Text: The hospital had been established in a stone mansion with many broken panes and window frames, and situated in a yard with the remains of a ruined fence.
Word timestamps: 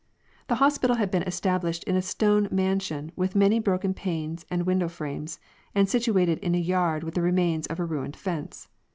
The 0.47 0.55
hospital 0.55 0.95
had 0.95 1.11
been 1.11 1.21
established 1.21 1.83
in 1.83 1.95
a 1.95 2.01
stone 2.01 2.47
mansion 2.49 3.11
with 3.15 3.35
many 3.35 3.59
broken 3.59 3.93
panes 3.93 4.47
and 4.49 4.65
window 4.65 4.87
frames, 4.89 5.39
and 5.75 5.87
situated 5.87 6.39
in 6.39 6.55
a 6.55 6.57
yard 6.57 7.03
with 7.03 7.13
the 7.13 7.21
remains 7.21 7.67
of 7.67 7.79
a 7.79 7.85
ruined 7.85 8.15
fence. 8.15 8.67